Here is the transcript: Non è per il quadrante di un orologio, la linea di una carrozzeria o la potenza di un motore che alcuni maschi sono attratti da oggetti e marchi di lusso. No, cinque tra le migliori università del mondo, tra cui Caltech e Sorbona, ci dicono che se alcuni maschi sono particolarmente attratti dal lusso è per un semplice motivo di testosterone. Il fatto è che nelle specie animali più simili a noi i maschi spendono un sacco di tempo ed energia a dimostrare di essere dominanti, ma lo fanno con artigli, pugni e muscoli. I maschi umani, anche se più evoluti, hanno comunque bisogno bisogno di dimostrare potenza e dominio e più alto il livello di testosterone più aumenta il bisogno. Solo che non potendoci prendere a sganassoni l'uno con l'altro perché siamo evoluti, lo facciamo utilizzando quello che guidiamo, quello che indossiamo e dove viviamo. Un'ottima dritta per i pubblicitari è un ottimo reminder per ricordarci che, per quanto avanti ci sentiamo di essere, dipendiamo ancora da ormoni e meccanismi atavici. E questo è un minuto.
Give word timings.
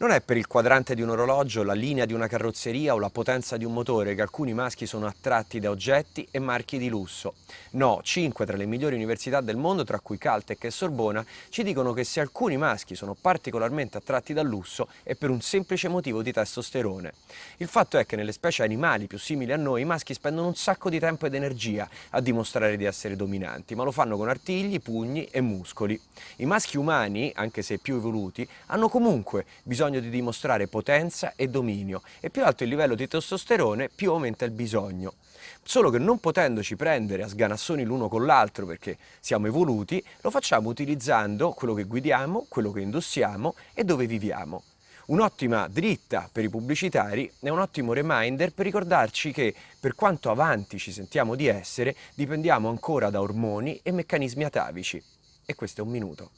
Non 0.00 0.12
è 0.12 0.22
per 0.22 0.38
il 0.38 0.46
quadrante 0.46 0.94
di 0.94 1.02
un 1.02 1.10
orologio, 1.10 1.62
la 1.62 1.74
linea 1.74 2.06
di 2.06 2.14
una 2.14 2.26
carrozzeria 2.26 2.94
o 2.94 2.98
la 2.98 3.10
potenza 3.10 3.58
di 3.58 3.66
un 3.66 3.74
motore 3.74 4.14
che 4.14 4.22
alcuni 4.22 4.54
maschi 4.54 4.86
sono 4.86 5.06
attratti 5.06 5.60
da 5.60 5.68
oggetti 5.68 6.26
e 6.30 6.38
marchi 6.38 6.78
di 6.78 6.88
lusso. 6.88 7.34
No, 7.72 8.00
cinque 8.02 8.46
tra 8.46 8.56
le 8.56 8.64
migliori 8.64 8.94
università 8.94 9.42
del 9.42 9.58
mondo, 9.58 9.84
tra 9.84 10.00
cui 10.00 10.16
Caltech 10.16 10.64
e 10.64 10.70
Sorbona, 10.70 11.22
ci 11.50 11.62
dicono 11.62 11.92
che 11.92 12.04
se 12.04 12.20
alcuni 12.20 12.56
maschi 12.56 12.94
sono 12.94 13.14
particolarmente 13.14 13.98
attratti 13.98 14.32
dal 14.32 14.46
lusso 14.46 14.88
è 15.02 15.14
per 15.16 15.28
un 15.28 15.42
semplice 15.42 15.88
motivo 15.88 16.22
di 16.22 16.32
testosterone. 16.32 17.12
Il 17.58 17.68
fatto 17.68 17.98
è 17.98 18.06
che 18.06 18.16
nelle 18.16 18.32
specie 18.32 18.62
animali 18.62 19.06
più 19.06 19.18
simili 19.18 19.52
a 19.52 19.58
noi 19.58 19.82
i 19.82 19.84
maschi 19.84 20.14
spendono 20.14 20.46
un 20.46 20.54
sacco 20.54 20.88
di 20.88 20.98
tempo 20.98 21.26
ed 21.26 21.34
energia 21.34 21.86
a 22.08 22.22
dimostrare 22.22 22.78
di 22.78 22.84
essere 22.84 23.16
dominanti, 23.16 23.74
ma 23.74 23.84
lo 23.84 23.92
fanno 23.92 24.16
con 24.16 24.30
artigli, 24.30 24.80
pugni 24.80 25.26
e 25.26 25.42
muscoli. 25.42 26.00
I 26.36 26.46
maschi 26.46 26.78
umani, 26.78 27.30
anche 27.34 27.60
se 27.60 27.76
più 27.76 27.96
evoluti, 27.96 28.48
hanno 28.68 28.88
comunque 28.88 29.44
bisogno 29.62 29.88
bisogno 29.90 30.00
di 30.00 30.10
dimostrare 30.10 30.68
potenza 30.68 31.32
e 31.34 31.48
dominio 31.48 32.02
e 32.20 32.30
più 32.30 32.44
alto 32.44 32.62
il 32.62 32.68
livello 32.68 32.94
di 32.94 33.08
testosterone 33.08 33.90
più 33.92 34.12
aumenta 34.12 34.44
il 34.44 34.52
bisogno. 34.52 35.14
Solo 35.62 35.90
che 35.90 35.98
non 35.98 36.20
potendoci 36.20 36.76
prendere 36.76 37.24
a 37.24 37.28
sganassoni 37.28 37.82
l'uno 37.82 38.08
con 38.08 38.24
l'altro 38.24 38.66
perché 38.66 38.96
siamo 39.18 39.48
evoluti, 39.48 40.02
lo 40.20 40.30
facciamo 40.30 40.68
utilizzando 40.68 41.50
quello 41.50 41.74
che 41.74 41.84
guidiamo, 41.84 42.46
quello 42.48 42.70
che 42.70 42.80
indossiamo 42.80 43.54
e 43.74 43.84
dove 43.84 44.06
viviamo. 44.06 44.62
Un'ottima 45.06 45.66
dritta 45.66 46.28
per 46.30 46.44
i 46.44 46.48
pubblicitari 46.48 47.30
è 47.40 47.48
un 47.48 47.58
ottimo 47.58 47.92
reminder 47.92 48.52
per 48.52 48.64
ricordarci 48.64 49.32
che, 49.32 49.52
per 49.80 49.96
quanto 49.96 50.30
avanti 50.30 50.78
ci 50.78 50.92
sentiamo 50.92 51.34
di 51.34 51.48
essere, 51.48 51.96
dipendiamo 52.14 52.68
ancora 52.68 53.10
da 53.10 53.20
ormoni 53.20 53.80
e 53.82 53.90
meccanismi 53.90 54.44
atavici. 54.44 55.02
E 55.44 55.54
questo 55.56 55.80
è 55.80 55.84
un 55.84 55.90
minuto. 55.90 56.30